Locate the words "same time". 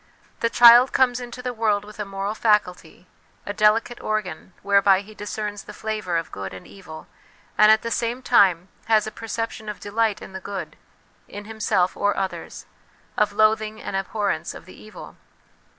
7.91-8.69